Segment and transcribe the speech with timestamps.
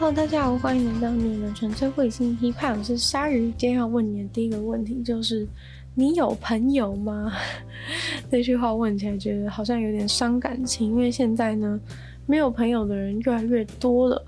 [0.00, 2.78] Hello，大家好，欢迎来到你们纯粹会心批判。
[2.78, 5.44] 我是鲨鱼，今天要问你的第一个问题就是：
[5.92, 7.32] 你有朋友吗？
[8.30, 11.80] 这句话问起来觉得好像有点伤感情，因为现在呢，
[12.26, 14.24] 没有朋友的人越来越多了。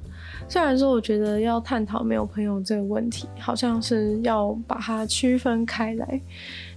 [0.48, 6.20] 虽然说，我觉得要探讨没有朋友这个问题，好像是要把它区分开来。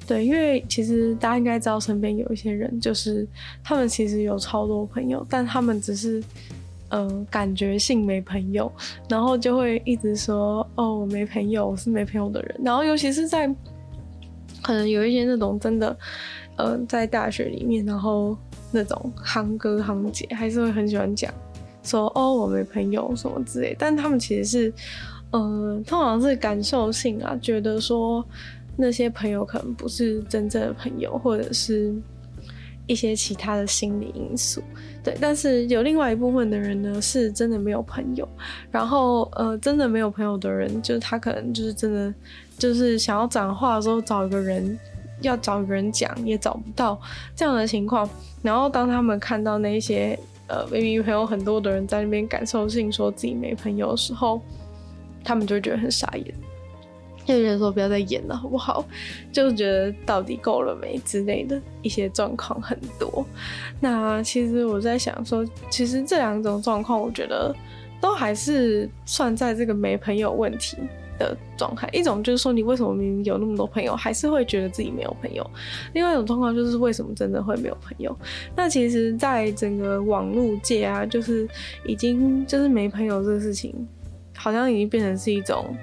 [0.06, 3.28] 对，因为其实大家应该知道，身边有一些人，就是
[3.64, 6.24] 他们其实有超多朋友，但他们只是。
[6.96, 8.72] 嗯、感觉性没朋友，
[9.10, 12.56] 然后就会一直说哦，我没朋友，我是没朋友的人。
[12.64, 13.48] 然后尤其是在
[14.62, 15.98] 可能有一些那种真的，
[16.58, 18.38] 嗯、呃，在大学里面，然后
[18.72, 21.34] 那种夯哥夯姐还是会很喜欢讲
[21.82, 23.76] 说哦，我没朋友什么之类。
[23.80, 24.74] 但他们其实是，
[25.32, 28.24] 嗯、通常是感受性啊，觉得说
[28.78, 31.92] 那些朋友可能不是真正的朋友，或者是。
[32.86, 34.62] 一些其他的心理因素，
[35.04, 38.28] 对，但是有另外一部分的人呢，是真的没有朋友，
[38.70, 42.14] 然后呃，真的没有朋友的人，就是他可能就是真的
[42.58, 44.78] 就是想要讲话的时候找一个人，
[45.22, 47.00] 要找一个人讲也找不到
[47.36, 48.10] 这样的情况，
[48.42, 54.42] 然后当他们看到那些呃明明朋友很多的人在那边感受性说自己没朋友的时候，
[55.24, 56.34] 他们就觉得很傻眼。
[57.26, 58.86] 就觉得说不要再演了，好不好？
[59.32, 63.26] 就觉得到底够了没之类的一些状况很多。
[63.80, 67.56] 那其实我在想说，其实这两种状况，我觉得
[68.02, 70.76] 都还是算在这个没朋友问题
[71.18, 71.88] 的状态。
[71.94, 75.50] 一种就是说，你为什么明明有那么多朋友，还是会觉得自己没有朋友？
[75.94, 78.14] 另外一种状况就是为什么真的会没有朋友？
[78.54, 81.48] 那其实，在整个网络界啊，就是
[81.86, 83.88] 已经就是没朋友这个事情，
[84.36, 85.74] 好像已经变成是一种。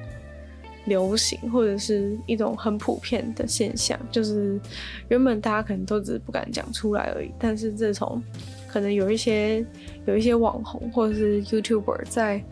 [0.91, 4.61] 流行或者是一种很普遍的现象，就是
[5.09, 8.21] 原本大家可能都只是不敢讲出来而已，但是自从
[8.67, 9.65] 可能有一些
[10.05, 12.45] 有一些网红或者是 YouTuber 在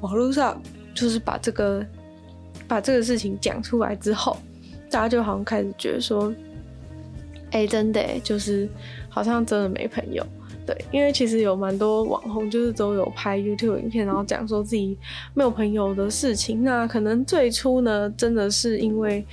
[0.00, 0.62] 网络上，
[0.94, 1.84] 就是把这个
[2.68, 4.36] 把这个事情讲出来之后，
[4.88, 6.32] 大家就好像开始觉得说，
[7.50, 8.68] 哎、真的就是
[9.08, 10.24] 好像真的没朋友。
[10.66, 14.98] 对，因为其实有蛮多网红，就是都有拍 YouTube 影片，然后讲说自己
[15.32, 16.64] 没有朋友的事情。
[16.64, 19.24] 那可能最初呢，真的是因为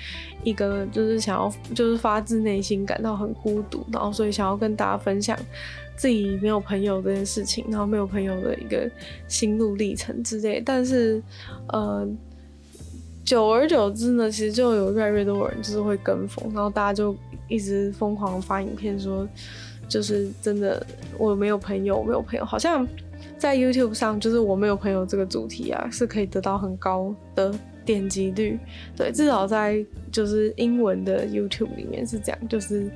[0.44, 5.35] 一个就是想要，就是发自内心感到很孤独，然后所以想要跟大家分享
[5.95, 8.88] 自己没有朋友这件事情，然后没有朋友的一个
[9.27, 10.61] 心路历程之类。
[10.63, 11.19] 但是，
[11.69, 12.07] 呃，
[13.25, 17.15] 久而久之呢，其实就有越来越多人就是会跟风，然后大家就
[17.47, 19.27] 一直疯狂发影片说。
[19.88, 20.85] 就是真的，
[21.17, 22.88] 我没有朋友，没有朋友，好像
[23.38, 27.53] 在 YouTube 上，就是我没有朋友这个主题啊，是可以得到很高的
[27.85, 28.59] 点击率。
[28.95, 32.89] 对，至少在就是英文的 YouTube 里面是这样，就是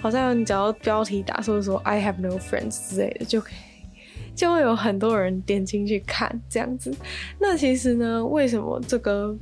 [0.00, 6.94] 好像你只要标题打说说 I have no friends 之类的，就可以就会有很多人点进去看这样子。
[7.40, 9.36] 那其实呢，为什么这个？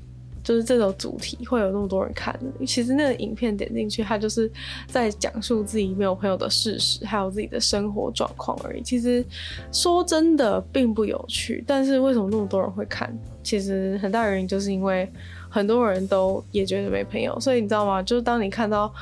[0.44, 2.66] 就是这种主题会有那么多人看呢？
[2.66, 4.48] 其实那个影片点进去，他就是
[4.86, 8.82] 在讲述自己没有朋友的事实，还有自己的生活状况而已。
[8.82, 9.24] 其实
[9.72, 13.10] 说真的并不有趣，但是为什么那么多人会看？
[13.42, 15.10] 其实很大原因就是因为
[15.48, 18.02] 很多人都也觉得没朋友，所以你知道吗？
[18.02, 18.92] 就是当你看到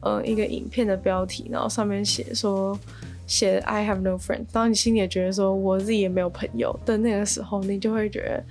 [0.00, 2.78] 呃一个影片的标题，然后上面写说
[3.26, 8.44] 写 I have no friends，然后你心里也觉得说我自己也没有朋友的那个时候，你就会觉得。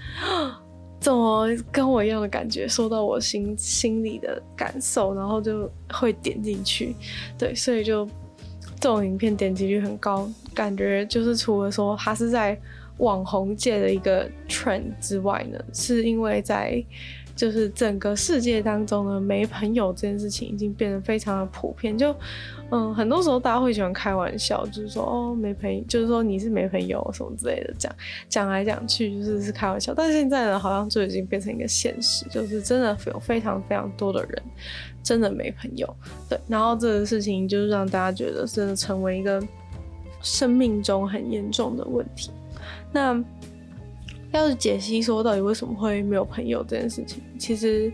[1.01, 6.95] 怎么跟我一样的感觉，说到我心心里的感受，然后就会点进去，
[7.37, 8.05] 对，所以就
[8.79, 12.57] 这种影片点击率很高，感觉就是除了说它是在
[12.99, 16.81] 网红界的一个 trend 之外呢，是因为在。
[17.33, 21.97] 就是整个世界当中呢，没朋友这件事情已经变得非常的普遍。
[21.97, 22.13] 就，
[22.71, 27.93] 嗯，很多时候大家会喜欢开玩笑，就是说哦，没朋友，就是说你是没朋友什么之类的，讲
[28.29, 29.93] 讲来讲去就是是开玩笑。
[29.93, 34.43] 但现在呢，好像就已经变成一个现实，就是真的有非常非常多的人
[35.03, 35.95] 真的没朋友。
[36.29, 39.41] 对，然后这个事情就是让大家觉得真的成为一个
[40.21, 42.31] 生命中很严重的问题。
[42.91, 43.23] 那。
[44.33, 47.91] 要是解析说到底为什么会没有朋友这件事情，其实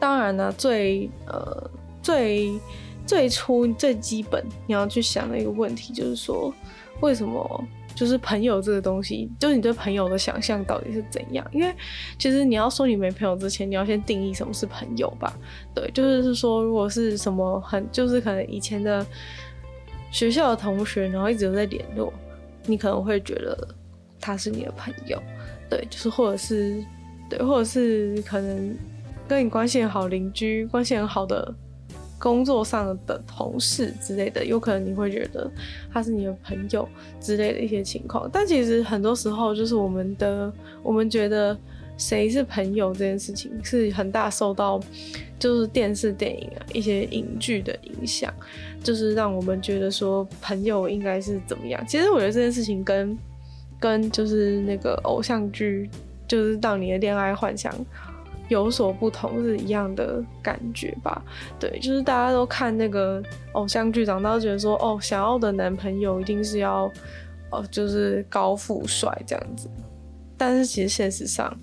[0.00, 1.70] 当然呢，最呃
[2.00, 2.58] 最
[3.06, 6.52] 最初最基本你要去想的一个问题就是说，
[7.00, 7.64] 为什么
[7.94, 11.46] 就是朋友这个东西，就是你对朋友的想象到底是怎样？
[11.52, 11.72] 因为
[12.18, 15.32] 其实你要说你没朋友之前，你要先定义什么是朋友吧？
[15.74, 19.06] 对，就是说如果是什么很就是可能以前的
[20.10, 22.12] 学校的同学，然后一直都在联络，
[22.66, 23.68] 你可能会觉得
[24.20, 25.22] 他是你的朋友。
[25.70, 26.84] 对，就是或者是，
[27.28, 28.76] 对，或者是可能
[29.28, 31.54] 跟你关系很好邻居，关系很好的
[32.24, 35.50] 工作上的同事之类的，有可能你会觉得
[35.92, 36.88] 他是你的朋友
[37.20, 38.26] 之类的一些情况。
[38.32, 40.50] 但其实很多时候，就是我们的
[40.82, 41.54] 我们觉得
[41.98, 44.80] 谁是朋友这件事情，是很大受到
[45.38, 48.32] 就是电视、电影啊一些影剧的影响，
[48.82, 51.84] 就是让我们觉得说朋友应该是怎么样。
[51.86, 53.18] 其实我觉得这件事情跟
[53.78, 55.90] 跟就是那个偶像剧，
[56.26, 57.70] 就是让你的恋爱幻想。
[58.48, 61.22] 有所不同是一样的感觉吧？
[61.58, 66.90] 对，就是大家都看那个偶像剧长大，觉得说哦，想要的男朋友一定是要
[67.50, 69.68] 哦，就是高富帅这样子。
[70.36, 71.56] 但是其实现实上，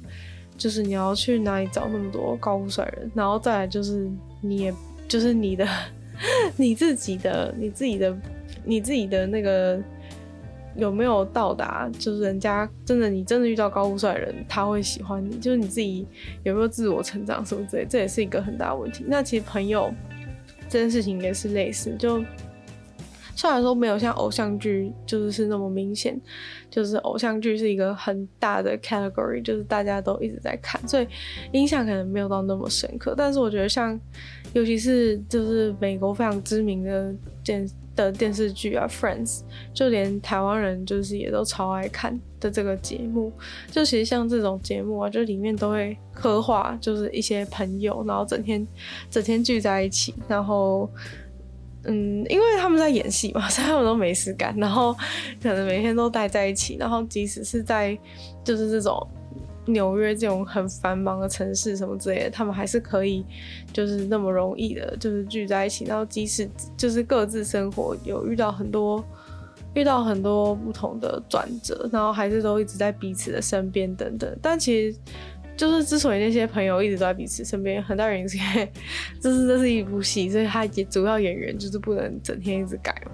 [0.58, 3.12] 就是你要去哪里找那么多高富帅人？
[3.14, 4.10] 然后再来就是
[4.42, 4.74] 你也
[5.08, 5.68] 就是你的
[6.58, 8.18] 你自己的你自己的
[8.64, 9.80] 你自己的那个。
[10.76, 11.90] 有没有到达？
[12.00, 15.38] 就是人家真的，你真的遇到高富帅的人，他会喜欢你。
[15.38, 16.08] 就是你自己
[16.44, 19.04] 有没有自我成长什么之类，这也是一个很大的问题。
[19.08, 19.94] 那其实朋友
[20.70, 22.24] 这件事情也是类似，就
[23.36, 26.20] 虽然说没有像偶像剧就是是那么明显，
[26.70, 31.08] 就是偶像剧是一个很大的 category，就是大家都一直在看，所以
[31.52, 33.16] 印象可能没有到那么深刻。
[33.18, 34.00] 但是我觉得像，
[34.54, 37.14] 尤其是就是美国非常知名的
[37.44, 39.42] 电的电视剧啊，Friends，
[39.74, 43.32] 就连台湾人就是也都超爱看的这个节目。
[43.70, 48.66] 就其实像这种节目啊，就里面都会刻画，就是一些朋友，然后整天
[49.10, 50.90] 整天聚在一起，然后
[51.84, 54.94] 嗯，因为他们在演戏嘛， 所以他们都没事干，然后
[55.42, 57.98] 可能每天都待在一起，然后即使是在
[58.44, 59.08] 就是这种。
[59.68, 63.24] 纽约这种很繁忙的城市，什么之类的，他们还是可以，
[63.72, 65.86] 就是那么容易的，就是聚在一起。
[65.86, 69.04] 然后即使就是各自生活有遇到很多，
[69.76, 74.36] 遇到很多不同的转折，然后还是都一直在彼此的身边等等。
[74.42, 74.98] 但其实，
[75.56, 78.72] 就是之所以那些朋友一直都在彼此身边，很大原因是因为
[79.22, 83.12] 这是这是一部戏，所以他主要演员就是不能整天一直改嘛。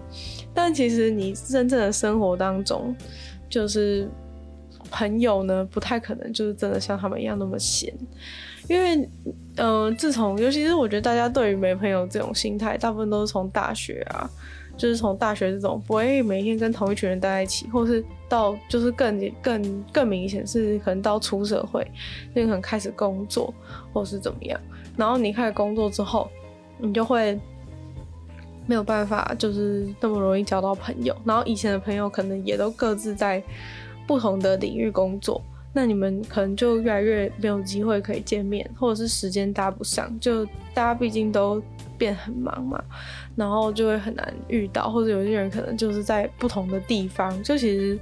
[0.53, 2.95] 但其实你真正的生活当中，
[3.49, 4.09] 就是。
[4.91, 7.93] 朋友呢，不太可能就是真的像他们一样那么闲，
[8.67, 8.95] 因为，
[9.55, 14.29] 嗯、呃，自从尤其是我觉得大家对于没朋友这种心态，大部分都是从大学啊，
[14.77, 21.85] 就是从大学这种不会每天跟同一群人待在一起，或是到就是更更更明显是可能到出社会，
[22.33, 23.53] 那可能开始工作
[23.93, 24.59] 或是怎么样，
[24.95, 26.29] 然后你开始工作之后，
[26.77, 27.39] 你就会
[28.65, 33.41] 没有办法就是那么容易交到朋友，然后以前的朋友可能也都各自在。
[34.07, 35.41] 不同的领域工作，
[35.73, 41.61] 那你们可能就越来越没有机会可以见面，或者是时间搭不上，就大家毕竟都
[41.97, 42.81] 变很忙嘛，
[43.35, 47.99] 然后就会很难遇到，或者有些人可能就是在不同的地方，就其实，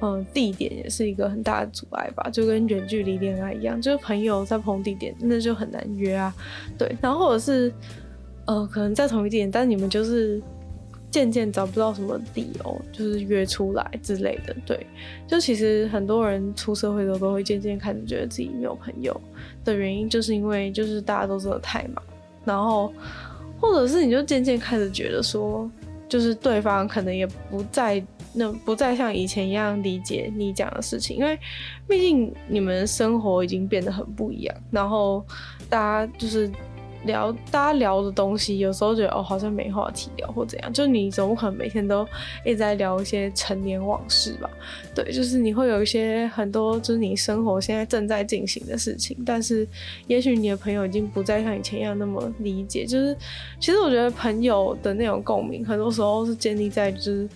[0.00, 6.34] 嗯、地点也是一个很大的阻碍吧，就跟远距离恋爱一样，就是朋友在不同地点，那就很难约啊，
[6.78, 7.72] 对，然后或者是，
[8.46, 10.42] 呃，可能在同一地点，但你们就是。
[11.14, 14.52] 渐渐找不到什么理由，就是约出来之类的。
[14.66, 14.84] 对，
[15.28, 19.18] 就其实很多人出社会的时候都会渐渐开始觉得自己没有朋友
[19.64, 22.02] 的原因，就是因为就是大家都真的太忙，
[22.44, 22.92] 然后
[23.60, 25.70] 或者是你就渐渐开始觉得说，
[26.08, 31.38] 就是对方可能也不再那不再像以前一样理解你讲的事情，因为
[31.86, 35.24] 毕竟你们生活已经变得很不一样，然后
[35.70, 36.50] 大家就是。
[37.04, 40.72] 聊大家聊的东西，有时候觉得哦，好像没话题聊或怎样。
[40.72, 42.06] 就你总不可能每天都
[42.44, 44.50] 一直在聊一些陈年往事吧？
[44.94, 49.16] 对，就是你会有一些很多，就是你生活现在正在进行的事情。
[49.24, 49.66] 但是，
[50.06, 52.84] 也许你的朋友已经不再像以前一样那么理解。
[52.84, 53.16] 就是，
[53.60, 57.28] 其实我觉得朋友的那种共鸣，很多时候是建立在就是，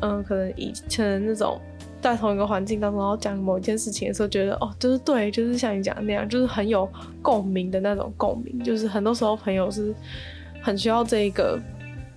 [0.00, 1.60] 嗯，可能以前的那种。
[2.02, 6.86] 在同一个环境当中，然后讲某一件事情的时候，觉得哦，就是对，就是像你讲的那样，就是很有
[7.22, 8.62] 共鸣的那种共鸣。
[8.62, 9.94] 就是很多时候朋友是
[10.60, 11.58] 很需要这一个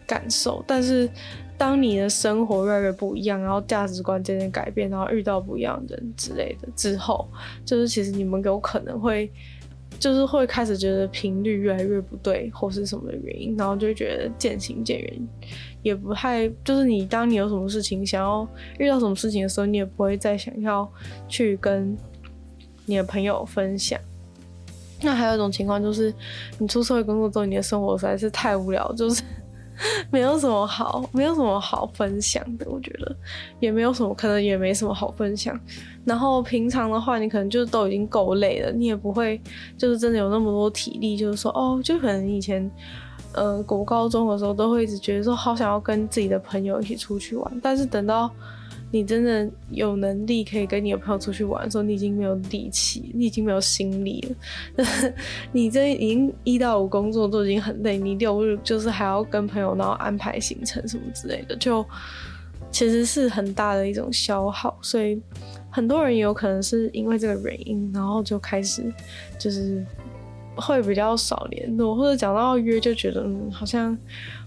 [0.08, 1.10] 感受，但是
[1.58, 7.30] 当你的生活越来越不一样，然后价值观渐渐改变，然后遇到不一样的人之类的之后，
[7.64, 9.32] 就是其实你们有可能会。
[9.98, 15.28] 就是会开始觉得频率越来越不对，或是什么的原因，然后就会觉得渐行渐远，
[15.86, 18.48] 也不太就是你当你有什么事情想要
[18.80, 20.92] 遇到什么事情的时候，你也不会再想要
[21.28, 21.96] 去跟
[22.88, 24.00] 你的朋友分享。
[25.04, 26.12] 那还有一种情况就是，
[26.58, 29.22] 你出社会工作之后，你的生活实在是太无聊，就是。
[30.10, 33.14] 没有什么好，没有什么好分享的，我觉得
[33.60, 35.60] 也没有什么，可能也没什么好分享。
[36.06, 39.38] 然后平常的话，你可能就是都已经够累了，你也不会
[39.78, 42.72] 就是真的有那么多体力，就是说哦，就可能以前
[43.36, 48.30] 呃国高中的时候都会一直觉得说好想要跟自己的朋友一起出去玩，但是等到
[48.92, 54.26] 你真的有能力可以跟你的朋友出去玩的时候，你已经没有力气，你已经没有心力
[54.78, 54.86] 了。
[55.52, 61.86] 你这已经一到五工作都已经很累，你六日就是还要跟朋友然后安排行程什么之类的，就
[62.72, 64.78] 其实是很大的一种消耗。
[64.82, 65.22] 所以
[65.70, 68.82] 很多人有可能是因为这个原因，然后就开始
[69.38, 69.86] 就是。
[70.56, 73.98] 会比较少联络，或者讲到约就觉得嗯，好像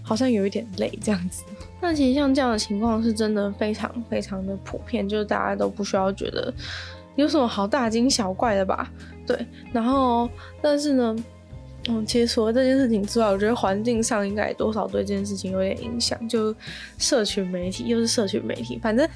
[0.01, 1.43] 好像有一点累这样子。
[1.81, 6.53] 那其实像这样的情况是真的非常非常的普遍，就是大家都不需要觉得
[7.15, 8.91] 有什么好大惊小怪的吧？
[9.25, 9.45] 对。
[9.71, 10.29] 然后，
[10.61, 11.15] 但是呢，
[11.87, 16.27] 嗯，其实除了这件事情之外，我觉得环境上应该多少对这件事情有点影响。
[16.27, 16.53] 就
[16.97, 19.07] 社群媒体，又是社群媒体，反正。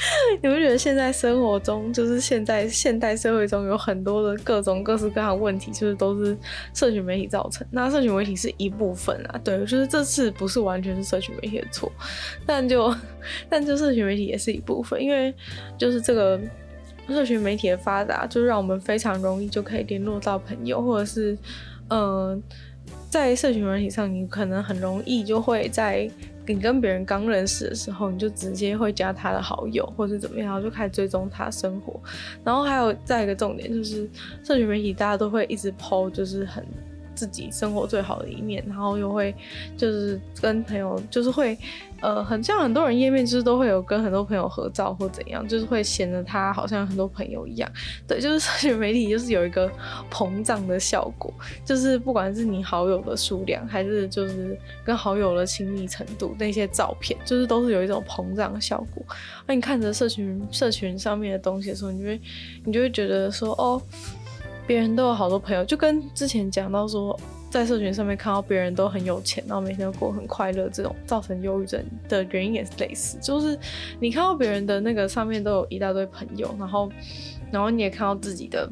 [0.40, 6.36] 你不觉得现在生活中，就是现在现代社会中有很多的各种各式各样的问题，就是都是
[6.72, 7.66] 社群媒体造成。
[7.70, 11.92] 那社群媒体是一部分啊，对，就是这次不是完全是社群媒体的错，
[12.46, 12.94] 但就
[13.48, 15.34] 但就社群媒体也是一部分，因为
[15.76, 16.40] 就是这个
[17.08, 21.36] 社群媒体的发达，就让我们非常容易就可以联络到朋友，或者是
[21.88, 22.42] 嗯、
[23.10, 26.10] 在社群媒体上，你可能很容易就会在。
[26.52, 32.00] 你跟别人刚认识的时候，你就直接会加他的好友，或者怎么样，然后就开始追踪他生活。
[32.44, 34.08] 然后还有再一个重点就是，
[34.44, 36.64] 社群媒体大家都会一直抛就是很。
[37.20, 39.34] 自己生活最好的一面，然后又会
[39.76, 41.54] 就是跟朋友，就是会
[42.00, 47.70] 呃，很像很多人页面，就是都会有跟很多朋友合照或怎样，就是会显得他好像很多朋友一样。
[48.08, 49.70] 对，就是社群媒体就是有一个
[50.10, 51.30] 膨胀的效果，
[51.62, 59.04] 就是不管是你好友的数量，还是就是跟好友的亲密程度，那些照片，就是都是有一种膨胀的效果。
[59.46, 62.20] 那你看着社群社群上面的东西的时候，你就会
[62.64, 63.82] 你就会觉得说哦。
[64.70, 67.18] 别人都有好多朋友，就跟之前讲到说，
[67.50, 73.18] 在社群上面看到别人都很有钱，然后每天都过很快乐，这种造成忧郁症的原因也是类似。
[73.20, 73.58] 就是
[73.98, 76.88] 你看到别人的那个上面都有一大堆朋友，然后，
[77.50, 78.70] 然后你也看到自己的，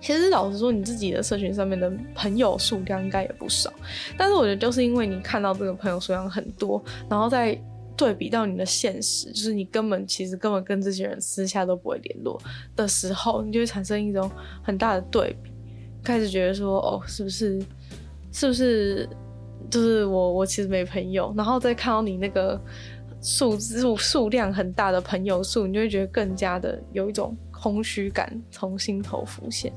[0.00, 3.70] 其实老实说，你自己的社群上面的朋友数量应该也不少。
[4.16, 7.54] 但是我觉得，就是因为你看到这个朋友数量很多，然后在。
[7.96, 12.40] 对比到你的现实，就是你根本其实根本跟这些人私下都不会联络
[12.76, 14.30] 的时候，你就会产生一种
[14.62, 15.50] 很大的对比，
[16.02, 17.58] 开始觉得说，哦，是不是，
[18.32, 19.08] 是不是，
[19.70, 22.60] 就是我我其实没朋友，然后再看到你那个
[23.26, 27.36] 数数数量很大的朋友数，你就会觉得更加的有一种。
[27.58, 29.72] 空虚感从心头浮现，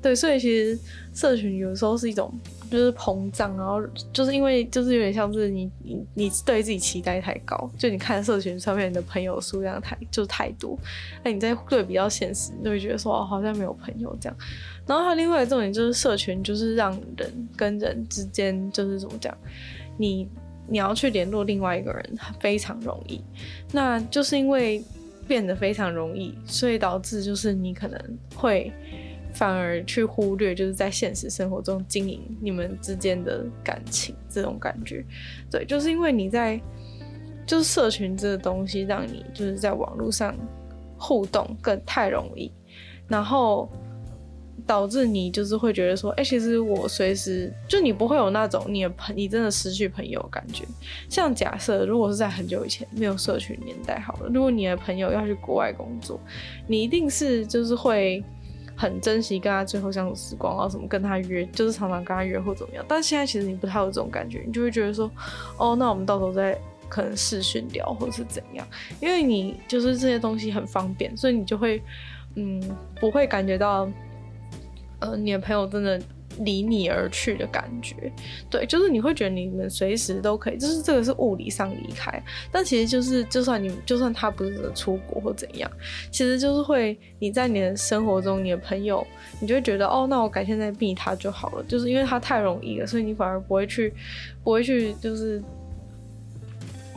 [0.00, 0.78] 对，所以其实
[1.12, 2.32] 社群有时候是一种
[2.70, 10.78] 就是膨胀，然后就是因为就是有点像是你你你对自己期待太高，就你看社群上面的朋友数量太就是太多，
[11.24, 14.38] 那你在对比较现实，你就会觉得说哦，好像没有朋友这样。
[14.86, 19.36] 然后还有另外一个重点就是社群就是让人跟人之间就是怎么讲，
[19.98, 20.28] 你
[20.66, 23.22] 你要去联络另外一个人非常容易，
[23.72, 24.82] 那就是因为。
[25.26, 27.98] 变得非常容易，所以导致就是你可能
[28.36, 28.70] 会
[29.32, 35.02] 反而去忽略，就是在现实生活中经营你们之间的感情这种感觉。
[35.50, 36.60] 对，就是因为你在
[37.46, 40.36] 就是社群这个东西，让你就是在网络上
[40.98, 42.52] 互动更太容易，
[43.08, 43.66] 然后。
[44.66, 50.64] 导致你就是会觉得说，哎、其实我随时就你不会有那种你的朋你真的失去朋友感觉。
[51.08, 56.18] 像假设如果是在很久以前没有社群年代好了，如果你的朋友要去国外工作，
[56.66, 58.24] 你一定是就是会
[58.74, 62.82] 很珍惜跟他最后相处时光，然后什么跟他约，就是常常跟他约或怎么样。
[62.88, 65.10] 但现在其实你不太有这种感觉，你就会觉得说，
[65.58, 68.66] 哦，那我们到时候再可能视讯聊或者是怎样，
[68.98, 71.82] 因为你就是这些东西很方便，所以你就会
[72.36, 72.62] 嗯
[72.98, 73.86] 不会感觉到。
[75.04, 76.00] 呃，你的朋友真的
[76.38, 78.10] 离你而去的感觉，
[78.48, 85.70] 对，就是你会觉得你们随时都可以，就是这个是物理上离开，但其实就是就算你就算他不是出国或怎样，
[86.10, 89.06] 其实就是会你在你的生活中，你的朋友，
[89.40, 93.92] 你就会觉得哦，那我改天再避他就好了，就是因为他太容易了，所以你反而不会去，
[94.42, 95.42] 不会去就是。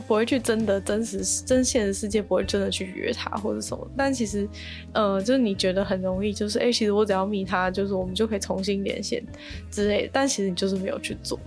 [0.08, 4.48] 不会去真的真实真现实世界不会真的去约他或者什么，但其实，
[4.94, 9.22] 呃，就是你觉得很容易，就是哎、其实我只要密他，就是我们就可以重新连线
[9.70, 11.38] 之类，但其实你就是没有去做，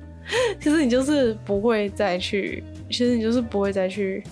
[0.58, 4.24] 其实你就是不会再去，其实你就是不会再去，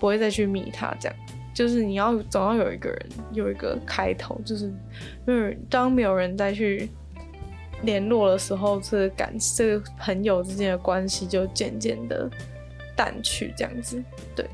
[0.00, 1.16] 不会再去密他这样，
[1.54, 4.64] 就是你要总要有一个人有一个开头，就是
[5.28, 6.90] 因为当没有人再去
[7.84, 12.28] 联络的时候，这个感这个朋友之间的关系就渐渐的。
[13.02, 14.00] 淡去这样子，
[14.36, 14.46] 对，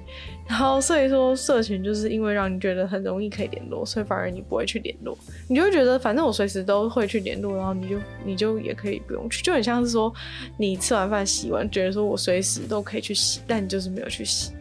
[0.48, 5.16] 然后所以说社群就是因为让你觉得很容易可以联络，所以反而你不会去联络，
[5.48, 10.10] 你就会觉得反正我随时都会去联络，然后你就你就也可以不用去，就很像是说
[10.56, 14.52] 你吃完饭洗完，觉得说我随时都可以去洗，但你就是没有去洗，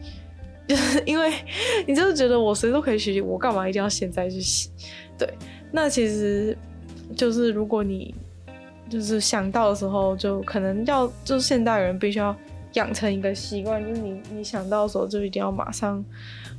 [0.68, 1.32] 就 是因为
[1.86, 4.70] 你就是觉得我谁都可以学习，我干嘛一定要现在去洗？
[5.16, 5.26] 对，
[5.72, 6.54] 那其实
[7.16, 8.14] 就是如果你
[8.90, 12.34] 就是想到的时候，就可能要就是现代人必须要
[12.78, 16.02] 养成一个习惯，就是你你想到的时候就一定要马上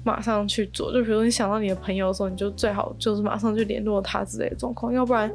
[0.04, 0.94] 马上去做。
[0.94, 5.32] 就比如说你想到你的朋友的时候，你就最好就是马上去联络他之类的状况，要不然。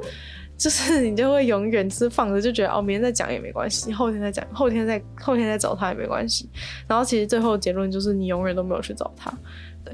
[0.57, 6.49] 就是你就会永远是放着，就觉得哦，明天再讲也没关系，后天再讲，后天再 后天再找他也没关系。
[6.87, 9.37] 然后其实最后结论就是你永远都没有去找他，
[9.83, 9.93] 对，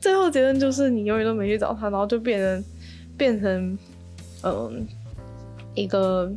[0.00, 2.64] 最后结论就是你永远都没去找他，然后就变成
[3.16, 3.78] 变成
[4.42, 4.84] 嗯
[5.76, 6.28] 一个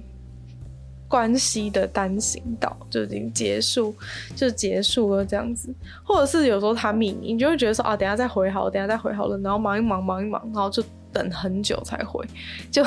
[1.07, 3.95] 关系的单行道，就已经结束，
[4.35, 5.73] 就结束了这样子。
[6.03, 12.25] 或者是有时候他密你，你就会觉得说啊，等下再回好，等下再回好了，然后忙一忙忙一忙，然后就等很久才回，
[12.71, 12.85] 就。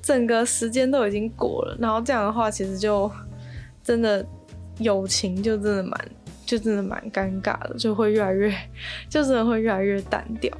[0.00, 3.10] 整个时间都已经过了，然后这样的话，其实就
[3.82, 4.24] 真的
[4.78, 6.00] 友情就真的蛮，
[6.46, 8.54] 就真的蛮尴尬的，就会越来越，
[9.08, 10.56] 就真的会越来越单调。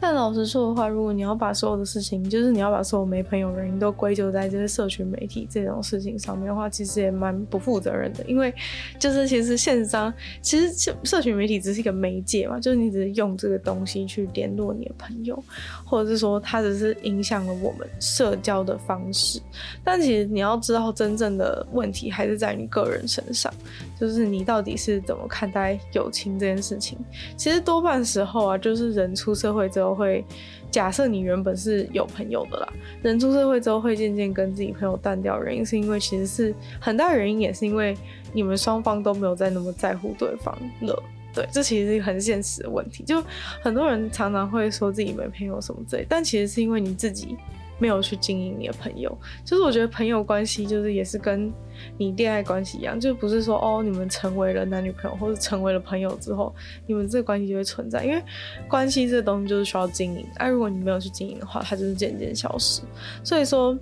[0.00, 8.24] 但老实说的话，如果你要把所有的事情，就是你要把所有没朋友的人都归咎在这些社群媒体这种事情上面的话，其实也蛮不负责任的。
[8.26, 8.54] 因为
[8.98, 10.12] 就是其实现实上，
[10.42, 15.42] 其实社群媒体只是一个媒介嘛，就是你只是用这个东西去联络你的朋友，
[15.84, 19.40] 或者是说它只是影响了我们社交的方式。
[19.82, 23.52] 但其实你要知道，真正的问题还是在你个人身上，
[23.98, 26.96] 就是你到底是怎么看待友情这件事情。
[27.36, 29.96] 其实多半时候啊，就是人出社会之后。
[29.96, 30.22] 会
[30.70, 32.68] 假设你原本是有朋友的啦，
[33.02, 37.96] 人出社会之后会渐渐跟自己朋友淡掉，原因是因为其实是很大原因，也是因为
[38.34, 41.02] 你们双方都没有再那么在乎对方了。
[41.32, 43.02] 对，这其实是一个很现实的问题。
[43.04, 43.24] 就
[43.62, 47.38] 很多人常常会说自己没朋友什么之类，但其实是因为你自己。
[47.78, 51.52] 没有去经营你的朋友，就是我觉得朋友关系就是也是跟
[51.98, 56.54] 你恋爱关系一样，就不是说哦，你们成为了男女朋友或者成为了朋友之后，
[56.86, 58.22] 你们这个关系就会存在，因为
[58.66, 62.80] 关系这个东西就是需要经营，而、啊、如果你没有去经营的话，它就是渐渐消失。
[63.22, 63.78] 所以说，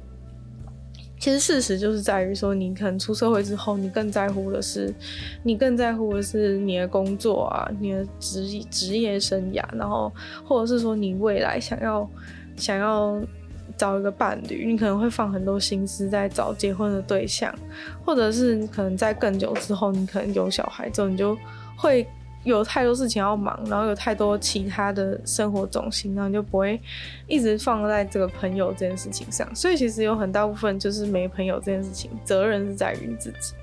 [1.20, 4.92] 其实事实就是在于说，你可能出社会之后，你更在乎的是，
[5.44, 10.12] 你更在乎的是你的工作啊，你的职职业生涯，然后
[10.44, 12.10] 或者是说你未来想要
[12.56, 13.22] 想要。
[13.76, 17.54] 找一个伴侣，你可能会放很多心思在找结婚的对象，
[18.04, 21.36] 或者是你可能在更久之后，你可能有小孩之后，你就
[21.76, 22.06] 会
[22.44, 26.80] 有太多事情要忙，然后有太多其他的生活重心，然后你就不会
[27.26, 29.48] 一直放在这个朋友这件事情上。
[29.54, 33.54] 所以其实有很大部分就是没朋友这件事情，责任是在于你自己。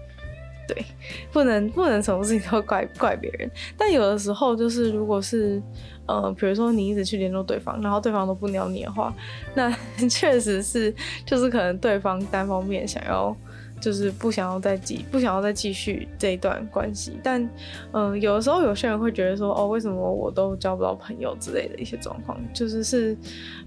[0.67, 0.83] 对，
[1.31, 5.61] 不能不能什么事情都怪怪别人，但有的时候就是如果是。
[6.07, 9.15] 呃，比如说你一直去联络对方，然后对方都不鸟你的话，
[9.53, 9.71] 那
[10.09, 10.93] 确实是
[11.25, 13.33] 就是可能对方单方面想要，
[13.79, 17.17] 就是不想要再继不想要再继续这一段关系。
[17.23, 17.47] 但
[17.93, 23.15] 嗯、有的时候有些人会觉得说，哦，为什么我都交不到朋友之类的一些状况，就是是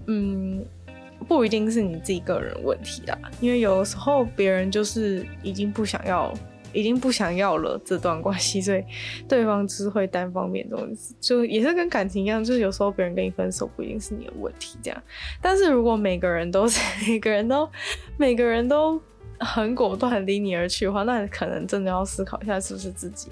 [0.05, 0.63] 嗯，
[1.27, 6.31] 不一定是你自己个人问题啦，因为有的时候别人就是已经不想要。
[6.75, 8.83] 已经不想要了这段关系，所以
[9.27, 15.03] 对方只会单方面这种，就也是跟感情一样，就是有时候别人跟你分手不一定是你的问题这样。
[15.41, 17.67] 但是如果每个人都是每个人都
[18.17, 19.01] 每个人都
[19.39, 23.29] 很果断离你而去的话，那可能真的要思考一下是不是自己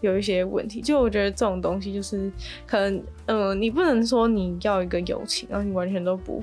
[0.00, 0.80] 有一些问题。
[0.80, 2.30] 就我觉得这种东西就是
[2.66, 6.42] 可能，嗯、你不能说你要一个友情，然后你完全都不。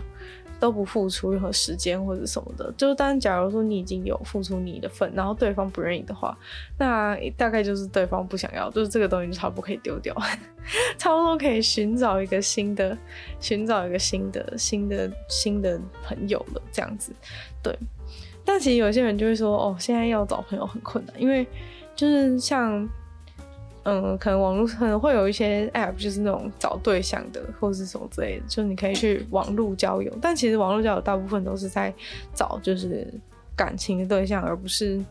[0.60, 6.38] 都不付出任何时间或者什么的，就是当假如说你已经有付出你的份，然后对方不愿意的话，
[6.78, 10.14] 那大概就是对方不想要，就是这个东西就差不多可以丢掉，
[10.98, 12.98] 差不多可以寻找一个新的，
[13.40, 17.14] 寻找一个新的新的新的朋友了，这样子。
[17.64, 17.78] 对，
[18.44, 21.48] 但其实有些人就会说，哦，现在要找朋友很困难，因为
[21.96, 22.88] 就是像。
[23.90, 30.14] 嗯，可能网络可能会有一些 app，就是那种找对象的，或是什么之类的，就你可以去网络交友。
[30.22, 31.92] 但其实网络交友大部分都是在
[32.36, 33.12] 找就是
[33.56, 35.04] 感情的对象，而不是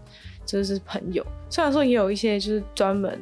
[0.46, 1.26] 就是朋友。
[1.50, 3.18] 虽然说也有一些就是专门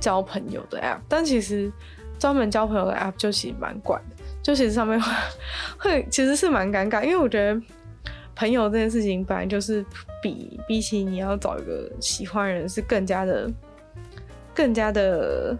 [0.00, 1.70] 交朋友的 app，但其实
[2.18, 5.12] 专门交朋友的 app 就其实蛮怪的，就其实上面会
[5.78, 7.60] 会其实是蛮尴尬，因为我觉得
[8.34, 9.84] 朋友这件事情本来就是
[10.22, 13.50] 比比起你要找一个喜欢人是更加的。
[14.60, 15.56] 更加的，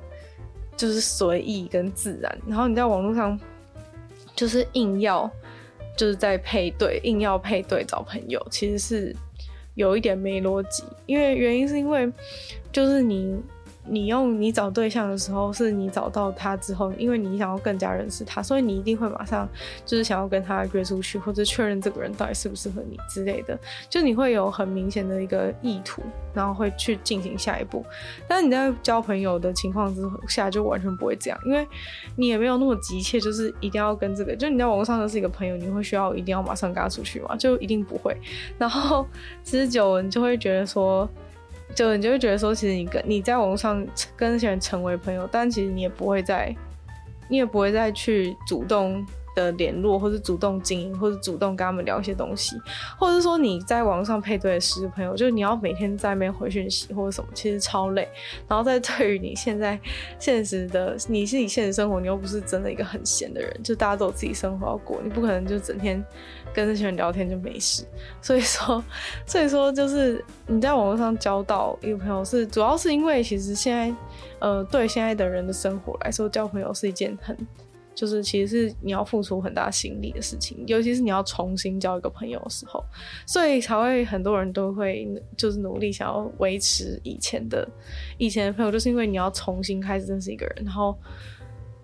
[0.76, 2.38] 就是随意跟自然。
[2.46, 3.40] 然后你在网络上，
[4.36, 5.30] 就是硬要，
[5.96, 9.16] 就是在配对，硬要配对找朋友，其实是
[9.74, 10.84] 有一点没逻辑。
[11.06, 12.12] 因为原因是因为，
[12.70, 13.40] 就是你
[13.90, 19.48] 你用你找对象的时候，是你找到他之后，因为你想要更加认识他，所以你一定会马上
[19.84, 23.58] 就是想要跟他约出去，或者确认这个人到底适不适合你之类的。
[23.88, 27.84] 就你会有很明显的一个意图，然后会去进行下一步。
[28.28, 31.66] 但是你在交朋友的情况之下，就完全不会这样，因为
[32.14, 34.36] 你也没有那么急切，就是一定要跟这个。
[34.36, 37.34] 就你在网络上认识一个朋友，你会需要一定要马上跟他出去吗？
[37.36, 38.16] 就一定不会。
[38.56, 39.04] 然后
[39.42, 41.10] 其实久了，你就会觉得说。
[41.74, 46.54] 就你就会觉得说，其实你跟你在网上跟那些人成为朋友，但其实你也不会再，
[47.28, 49.04] 你也不会再去主动
[49.36, 52.56] 的联络，或者主动经营，或者主动跟他们聊一些东西，
[52.98, 58.08] 或者是说你在网上配对的十个朋友，就是你要每天在那边回讯息或者什么，其实超累。
[58.48, 59.78] 然后在对于你现在
[60.18, 66.04] 现实的，你是你现实生活，你又不是真的一个很闲的人，就大家都有自己生活要过，你不可能就整天。
[66.52, 67.84] 跟这些人聊天就没事，
[68.20, 68.82] 所以说，
[69.24, 73.94] 所以说就是你在网络上交到一个朋友是主要是因为其实现在，
[74.40, 77.36] 呃，对现在的人的生活来说，交朋友是一件很，
[77.94, 82.84] 就是其实是你要付出很大心力的事情，尤其是你要重新交一个朋友的时候，
[83.26, 87.68] 所以才会很多人都会就是努力想要维持以前的
[88.18, 90.98] 以前的朋友，就是因为你要重新开始认识一个人，然后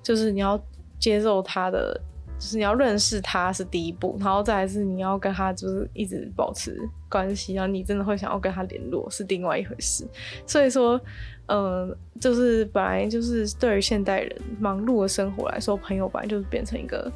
[0.03, 0.61] 就是你要
[0.99, 2.01] 接受他的。
[2.39, 10.07] 就是你要认识他是第一步，然后再来是你要跟他就是一直保持关系，然后你真的会想要跟他联络是另外一回事。
[10.47, 11.01] 所以说，
[11.47, 17.11] 嗯、就是本来就是对于现代人忙碌的生活来说，朋友本来就是变成一个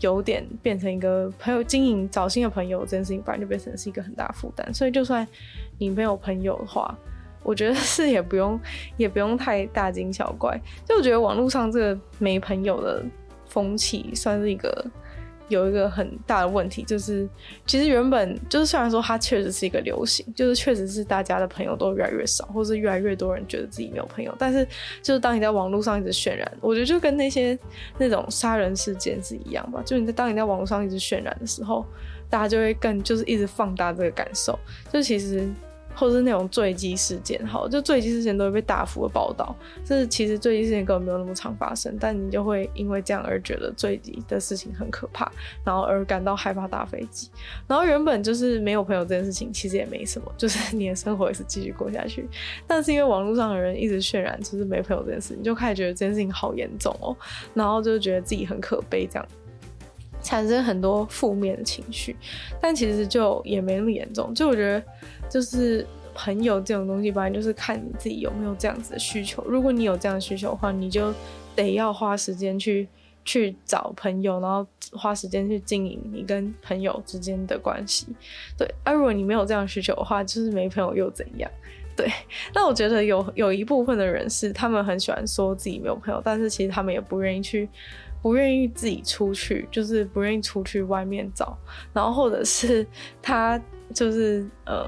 [0.00, 4.74] 有点变成一个朋友经营找新的朋友这件事情，本来就变成是一个很大负担。
[4.74, 5.26] 所以就算
[5.78, 6.94] 你没有朋友的话，
[7.42, 8.60] 我觉得是也不用
[8.98, 10.60] 也不用太大惊小怪。
[10.84, 13.02] 就我觉得网络上这个没朋友的。
[13.56, 14.84] 风气算是一个
[15.48, 17.26] 有一个很大的问题，就是
[17.64, 24.62] 其实原本就是虽然说它确实是一个流行，就是确实是大家的朋友都越来越少，或是越来越多人觉得自己没有朋友，但是
[25.02, 27.58] 就是当你在网络上一直渲染，我觉得就跟那些
[27.96, 31.86] 那种杀人事件是一样吧，就你在当你在网络上一直渲染的时候，
[32.28, 34.58] 大家就会更就是一直放大这个感受，
[34.92, 35.48] 就其实。
[35.96, 39.56] 或者是那种坠机事件，好，就坠机事件都会被大幅的报道。
[39.84, 45.30] 就是其实坠机事件根本没有那么常发生，但你就会因为这样而觉得坠机的事情很可怕，
[45.64, 47.30] 然后而感到害怕搭飞机。
[47.66, 52.28] 然后原本就是没有朋友这件事情，其实也没什么，就是你的生活也是继续过下去。
[52.66, 57.16] 但是因为网络上的人一直渲染就是没朋友这件事情，你就开始觉得这件事情好严重哦，
[57.54, 59.26] 然后就觉得自己很可悲，这样
[60.26, 62.16] 产生很多负面的情绪。
[62.60, 64.82] 但其实就也没那么严重，就我觉得。
[65.28, 65.84] 就是
[66.14, 69.44] 朋友这种东西，本来就是看你自己有没有这样子的需求。
[69.44, 71.12] 如果你有这样的需求的话，你就
[71.56, 72.88] 得要花时间去
[73.24, 78.06] 去找朋友，然后花时间去经营你跟朋友之间的关系。
[78.56, 81.50] 对，而、如果你没有这样的需求的话，就是没朋友又怎样？
[81.96, 82.08] 对。
[82.54, 87.68] 那我觉得有有一部分的人是他们很喜欢说自己没有朋友，但是其实他们也不愿意去，
[88.22, 91.56] 不愿意自己出去，就是不愿意出去外面找，
[91.92, 92.86] 然后或者是
[93.22, 93.60] 他
[93.94, 94.86] 就是呃。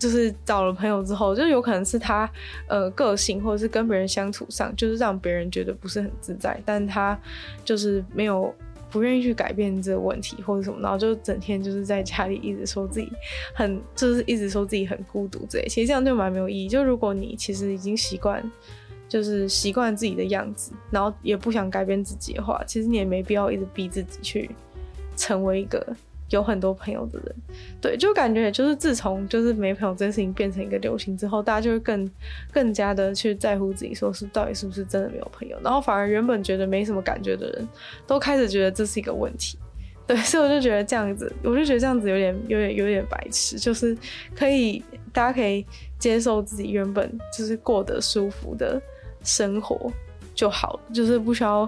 [0.00, 2.28] 就是找了朋友之后，就有可能是他
[2.66, 7.18] 呃个性，或者是跟别人相处上，就是让别人觉得不是很自在，但他
[7.64, 8.52] 就是没有
[8.90, 13.08] 不愿意去改变这个问题或者什么，然后就整天就是在家里一直说自己
[13.54, 16.68] 很，就是一直说自己很孤独这些，其实这样就蛮没有意义。
[16.68, 18.42] 就如果你其实已经习惯，
[19.08, 24.50] 就是习惯自己的样子，然后也不想改变自己的话，其实你也没必要一直逼自己去
[25.16, 25.84] 成为一个。
[26.30, 27.36] 有很多朋友的人，
[27.80, 32.10] 对，就感觉就是自从就是没朋友这件事情变成一个流行之后，大家就会更
[32.50, 37.68] 更加的去在乎自己，说是到底是不是真的没有朋友，然后反而原本觉得没什么感觉的人，
[38.08, 39.56] 都开始觉得这是一个问题，
[40.04, 43.96] 对，所以我就觉得这样子，我就觉得这样子有点有点有点白痴，就是
[44.34, 45.64] 可以大家可以
[45.96, 48.82] 接受自己原本就是过得舒服的
[49.26, 49.92] 生活。
[50.34, 51.66] 就好，就是不需要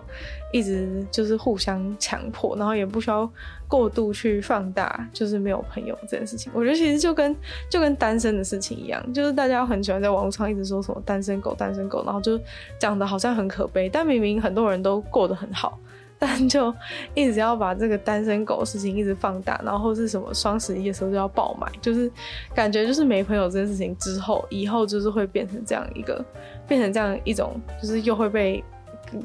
[0.53, 3.27] 一直就是互相强迫，然后也不需要
[3.67, 6.53] 过度去放大，就是没有朋友这件事情。
[6.55, 7.35] 我觉得其实就跟
[7.71, 12.39] 就跟单身的事情一样，就是大家很喜欢在网络上一直说什么单身狗、单身狗，然后就
[12.79, 15.81] 讲的好像很可悲，但明明很多人都过得很好，
[16.21, 16.75] 但就
[17.15, 22.11] 一直要把这个单身狗事情一直放大，然后是什么双十一的时候就要爆买，就是
[22.55, 26.25] 感觉就是没朋友这件事情之后，以后就是会变成这样一个。
[26.67, 28.63] 变成这样一种，就是又会被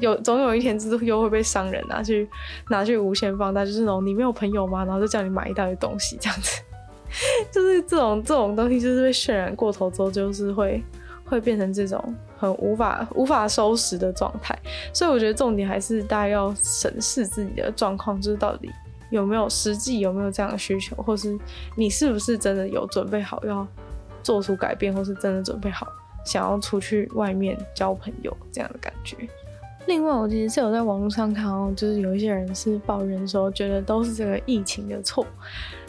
[0.00, 2.26] 有总有一天，就是又会被商人拿去
[2.70, 4.82] 拿去无限放大，就是那种你没有朋友吗？
[4.82, 6.62] 然后就叫你买一大堆东西，这样子，
[7.52, 10.82] 就是这种这种东西，就是被渲染过头之后，就是会
[11.24, 14.56] 会变成这种很无法无法收拾的状态。
[14.92, 18.70] 所以我觉得重点还是大家要审视自己的状况，就是到底
[19.10, 21.36] 有没有实际有没有这样的需求，或是
[21.76, 23.66] 你是不是真的有准备好要
[24.22, 25.86] 做出改变，或是真的准备好。
[26.24, 29.14] 想要出去外面交朋友这样的感觉。
[29.86, 35.26] 另外，我其实是有在网络上看到，就是有一些人是抱怨说，觉得都是这个疫情的错，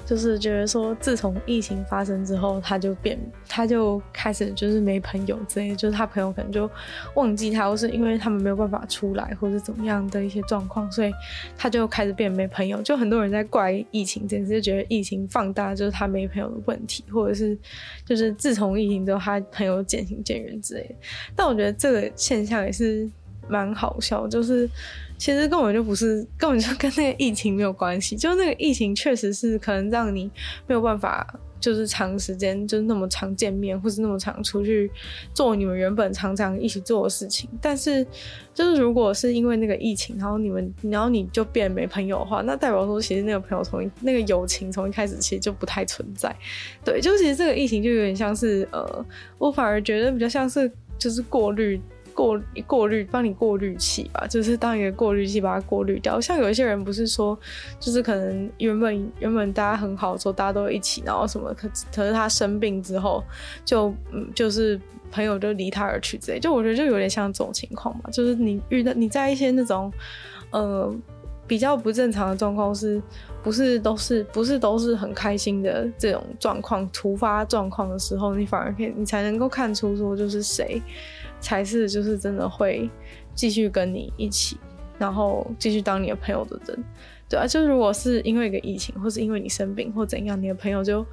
[0.06, 6.70] 就是觉得说，自从疫情发生之后，他就变，他就开始就是没朋友之类，就是他朋友可能就
[7.16, 11.12] 忘记他，或是因为他们没有办法出来，或者怎么样的一些状况，所以
[11.58, 12.82] 他就开始变没朋友。
[12.84, 17.58] 就很多人在怪疫情这件事，就觉得疫情放大就是他没朋友的问题，或者是
[18.06, 20.96] 就是自从疫情之后，他朋友渐行渐远之类。
[21.36, 23.10] 但我觉得这个现象也是。
[23.48, 24.70] 蛮好笑，就是
[25.18, 28.16] 其实根本就不是，根本就跟那个疫情没有关系。
[28.16, 30.30] 就那个疫情确实是可能让你
[30.68, 31.26] 没有办法，
[31.60, 34.92] 就是长时间就是那么常见面，或是那么常出去
[35.34, 37.50] 做你们原本常常一起做的事情。
[37.62, 38.06] 但是，
[38.54, 46.36] 就是如果是因为那个疫情，然后你们，然后你就变没朋友的话，那代表说其实那个朋友从那个友情从一开始其实就不太存在。
[46.84, 49.06] 对，就其实这个疫情就有点像是呃，
[49.38, 51.80] 我反而觉得比较像是就是过滤。
[52.16, 56.20] 过过滤，帮你过滤器吧，就是当一个过滤器把它过滤掉。
[56.20, 57.38] 像有一些人不是说，
[57.78, 63.22] 就是可能原本原本大家很好的时候，大家都一起，然后什么，可可是他生病之后，
[63.66, 64.80] 就嗯，就是
[65.12, 66.40] 朋友就离他而去之类。
[66.40, 69.92] 就我觉得就有点像这种情况嘛，就是你遇到你在一些那种
[70.52, 70.96] 呃
[71.46, 73.02] 比较不正常的状况，是
[73.44, 80.82] 不是都是不是都是很开心的这种状况，突发状况的时候，你反而可以你才能够看出说就是谁。
[81.40, 82.90] 才是就是真的会
[83.34, 84.58] 继续跟你一起，
[84.98, 86.84] 然后继续当你的朋友的人，
[87.30, 91.06] 对啊，就如果是因为一个疫情，或是因为你生病或怎样，你的朋友就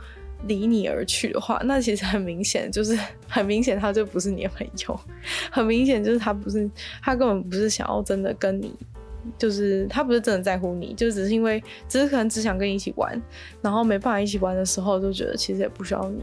[0.46, 5.00] 离你而去的话，那其实很明显，就是 很明显他就不是你的朋友，
[5.50, 6.68] 很明显就是他不是，
[7.02, 8.74] 他根本不是想要真的跟你，
[9.38, 13.20] 就是他不是真的在乎你，就只是因为只是可能只想跟你一起玩，
[13.60, 16.22] 然后没办法一起玩的时候，就觉得其实也不需要你。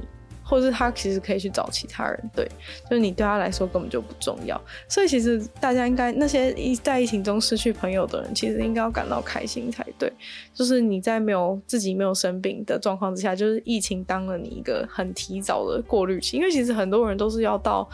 [0.50, 2.44] 或是他其实可以去找其他人，对，
[2.90, 10.12] 就是你对他来说根本就不重要，所以其实大家应该那些一在疫情中失去朋友的人，其实应该要感到开心才对。
[10.52, 17.88] 就是你在没有自己没有生病的状况之下，就是疫情当了你一个很提早的过滤器，因为其实很多人都是要到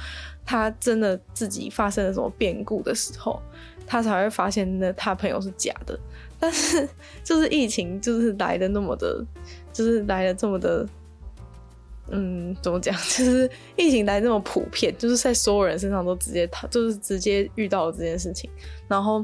[0.46, 3.38] 他真的自己发生了什么变故的时候，
[3.86, 6.00] 他才会发现那他朋友是假的。
[6.40, 6.88] 但是
[7.22, 9.22] 就是疫情就是来的那么的，
[9.74, 10.88] 就是来的这么的。
[12.10, 12.96] 嗯，怎么讲？
[13.18, 18.50] 就是疫情来这么普遍，就是在所有人身上都直接，就是直接遇到了这件事情，
[18.88, 19.24] 然后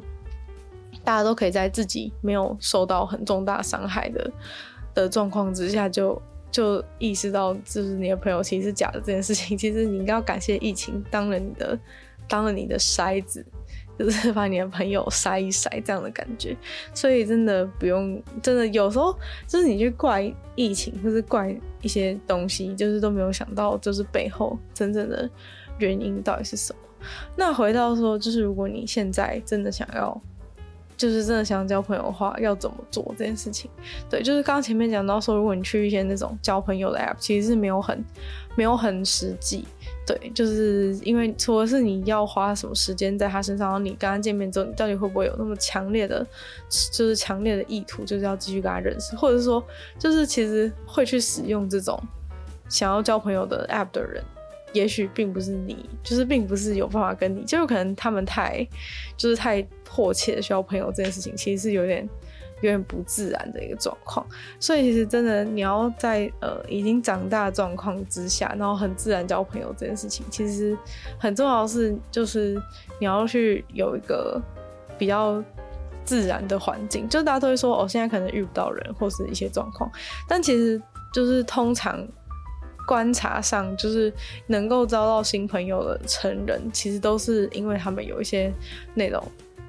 [1.03, 4.31] 大家都可以在自己没有受到很重大伤害的
[4.93, 6.19] 的状况之下就，
[6.51, 9.57] 就 就意识到，就是你的朋友其实是假的这件事情。
[9.57, 11.79] 其实你应该要感谢疫情当了你的，
[12.27, 13.45] 当了你的筛子。
[14.03, 16.55] 就是把你的朋友筛一筛这样的感觉，
[16.93, 19.15] 所以真的不用，真的有时候
[19.47, 25.29] 就是你去怪疫情或是怪一些东西，就是都没有想到，就是背后真正的
[25.79, 26.79] 原因到底是什么。
[27.35, 30.21] 那回到说，就是如果你现在真的想要，
[30.95, 33.71] 就是真的想交朋友的话，要怎么做这件事情？
[34.07, 38.05] 对，就是刚刚前面讲到说，如果你去一些那种交朋友的 app，其实是没有很
[38.55, 39.65] 没有很实际。
[40.05, 46.25] 对，就是因为除了是你要花什么时间在他身上，然后你跟他见面之后，你到底会不会有那么强烈的，
[46.91, 49.63] 就是强烈的意图，就是要继续跟他认识，或者是说，
[49.99, 52.01] 就是其实会去使用这种
[52.67, 54.23] 想要交朋友的 app 的人，
[54.73, 58.67] 也许并不是你，就是并不是有办法跟你，就有可能他们太，
[59.15, 62.09] 就是太迫切的需要朋友这件事情，其实是有点。
[62.61, 64.25] 有点不自然的一个状况，
[64.59, 70.77] 所以其实真的你要在呃已经长大状况之下，然后很自然交朋友这件事情，其实
[71.19, 72.61] 很重要的是就是
[72.99, 74.39] 你要去有一个
[74.97, 75.43] 比较
[76.05, 77.09] 自然的环境。
[77.09, 79.91] 就大家都会说哦，现在可能遇不到人或是一些状况，
[80.27, 82.07] 但其实就是通常
[82.87, 84.13] 观察上，就是
[84.47, 88.53] 能够交到新朋友的成人，其实都是因为他们有一些
[88.93, 89.23] 那种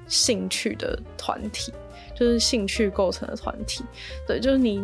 [0.07, 1.73] 兴趣的团体。
[2.23, 3.83] 就是兴趣构成的团体，
[4.25, 4.77] 对，就是你，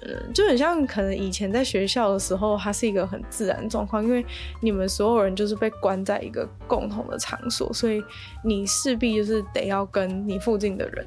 [0.00, 4.24] 嗯，就很像可能以前在学校的时候，它是一个很自然状况，因为
[4.62, 8.02] 你们所有人就是被关在一个共同的场所，所以
[8.42, 11.06] 你势必就是得要跟你附近的人，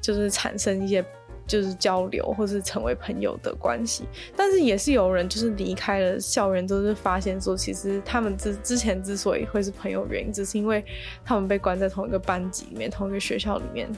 [0.00, 1.04] 就是产生一些。
[1.50, 4.04] 就是交流或是成为朋友的关系，
[4.36, 10.84] 但是也是有人就是离开了校园之后，就是发现说，其实他们之之前之所以会是朋友，原因只是因为
[11.24, 13.90] 他们被关在同一个班级里面，同一个学校里面，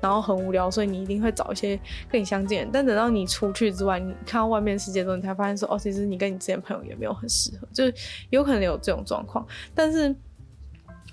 [0.00, 1.76] 然后很无聊，所以你一定会找一些
[2.08, 2.68] 跟你相近。
[2.72, 7.92] 但等到你出去之外，你看到外面世界之后，你才发现说，哦，其实你跟你之前朋友也没有很适合，就是
[8.30, 9.44] 有可能有这种状况。
[9.74, 10.14] 但是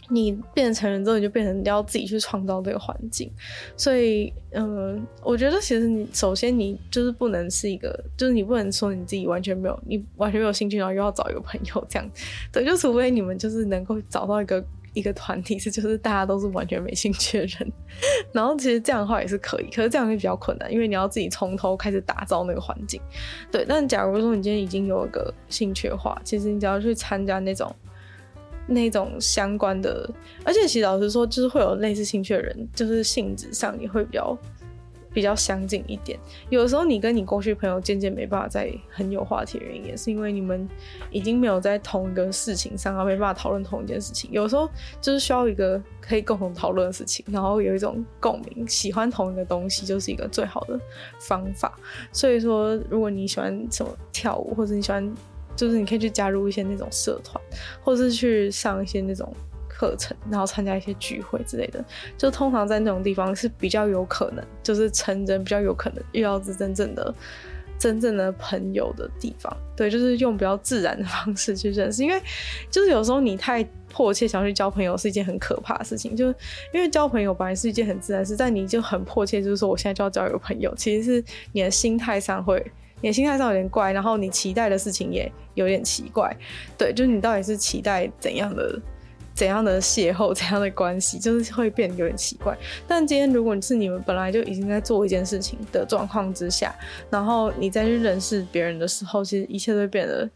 [0.09, 3.29] 你变成成人之后，你就变成你要自己去创造这个环境。
[3.75, 12.09] 所以，嗯、我觉得其实你首先你就是不能是一个，就是你不能说你自己完全没有，你完全没有兴趣，然后又要找一个朋友这样。
[12.53, 17.69] 对，就除非你们就是能够找到一个一个团体，是就是大家都是完全没兴趣的人。
[18.31, 23.01] 然后其实这样的话也是可以，可是这样会比较困难，因为你要自己从头开始打造那个环境。
[23.51, 27.69] 对，但假如说你今天已经有一个兴趣的话，其实你只要去参加那种。
[28.67, 30.09] 那种相关的，
[30.43, 34.37] 而且其实老实说，就是会有类似兴趣的人，就是性质上也会比较
[35.13, 36.19] 比较相近一点。
[36.49, 40.67] 有时候你跟你过去朋友渐渐没办法再很有话题的原因，也是因为你们
[41.09, 44.29] 已经没有在同一个事情上，然后没办法讨论同一件事情。
[44.31, 50.77] 有时候就是需要一个可以共同讨论的事情，然后有一种共鸣，喜欢同一个东西，就是一个最好的
[51.19, 51.79] 方法。
[52.11, 55.11] 所以说，如果你喜欢什么跳舞，或者你喜欢。
[55.57, 57.43] 就是你可以去加入一些那种社团，
[57.81, 59.35] 或是去上一些那种
[59.67, 61.83] 课程，然后参加一些聚会之类的。
[62.17, 67.13] 就通常在那种地方是比较有可能，就是成人比较有可能遇到是真正的、
[67.77, 69.55] 真正的朋友的地方。
[69.75, 72.03] 对，就是用比较自然的方式去认识。
[72.03, 72.21] 因为
[72.71, 76.15] 就是有时候你太迫切想去交朋友是一件很可怕的事情。
[76.15, 76.35] 就是
[76.73, 82.65] 因为交朋友本来是一件很自然事，但你就很迫切，就是说我现在就要交一个朋友，其实是你的心态上会。
[83.01, 86.35] 你心态上有点怪，然后你期待的事情也有点奇怪，
[86.77, 88.81] 对，就是你到底是期待怎样的、
[89.35, 92.57] 怎样的邂逅、 怎样的关系，就是会变得有点奇怪。
[92.87, 96.73] 但今天如果你是你们本来就已经在做一件事情的状况之下，
[97.11, 100.27] 然后你再去认识别人的时候，其实一切都会变得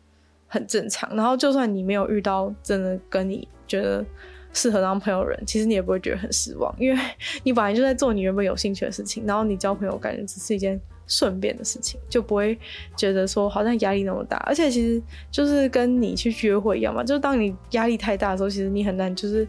[0.48, 1.16] 很正常。
[1.16, 4.06] 然后就算你没有遇到真的跟你觉得
[4.54, 7.02] 适合当朋友人，其实你也不会觉得很失望，因为
[7.42, 10.80] 你本来就在做你原本有兴趣的事情，然后你交朋友感觉只是一件。
[11.12, 12.58] 顺便的事情，就不会
[12.96, 19.46] 觉得说好像压力那么大，而且其实就是跟你去约会一样嘛，就是当你压力太大的时候，其实你很难就是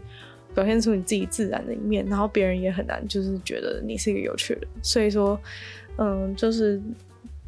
[0.53, 4.69] 表现出你自己自然的一面，然后别人也很难就是觉得你是一个有趣的人。
[4.81, 5.39] 所以说，
[5.97, 6.81] 嗯，就是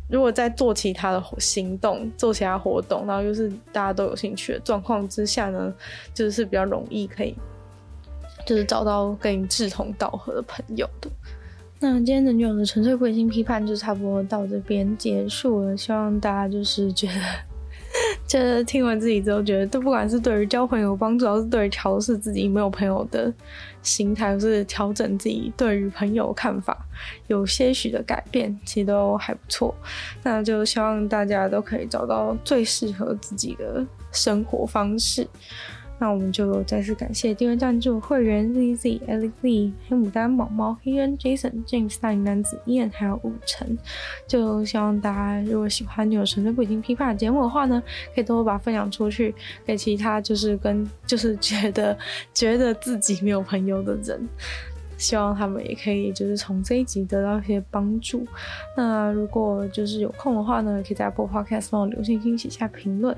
[0.09, 5.75] 如果在做其他的行动、做其他活动，然后又是大家都有兴趣的状况之下呢，
[6.13, 7.35] 就是比较容易可以
[8.45, 11.09] 就是找到跟你志同道合的朋友的。
[11.79, 15.77] 那今天的女友的纯粹不理性批判就差不多到这边结束了。
[15.77, 17.13] 希望大家就是觉得，
[18.25, 23.31] 觉得听完自己之后，觉得都不管是对于交朋友有帮助，还是对于调试自己没有朋友的
[23.83, 26.77] 心态，或是调整自己对于朋友看法
[27.27, 29.75] 有些许的改变，其实都还不错。
[30.23, 35.27] 那就希望大家都可以找到最适合自己的生活方式。
[35.97, 43.77] 那我们就再次感谢订阅赞助会员 Z Z L Z 黑牡丹毛毛黑人 Jason James 大龄男子燕还有五成，
[44.27, 47.81] 就希望大家如果喜欢有纯粹不理性批判的节目的话呢，
[48.13, 49.33] 可以多多把它分享出去
[49.65, 51.97] 给其他就是跟就是觉得
[52.33, 54.27] 觉得自己没有朋友的人。
[54.97, 58.25] 希望他们也可以就是从这一集得到一些帮助。
[58.75, 63.15] 那如果就是有空的话呢，可以在 Apple Podcast 帮我留信息写下评论。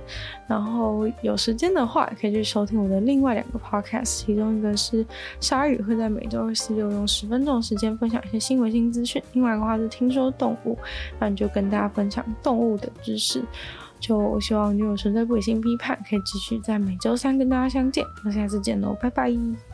[0.47, 5.05] 然后有时间的话，可以去收听我的另外两个 Podcast，其中一个是
[5.39, 10.77] 鲨鱼会在每周二、四、六用十分钟的时间分享一些新闻新资讯，另外一个话是听说动物，
[11.19, 13.43] 那你就跟大家分享动物的知识。
[13.99, 18.05] 就希望女友纯粹不理性批判可以继续在每周三跟大家相见。
[18.23, 19.66] 那下次见喽，拜拜。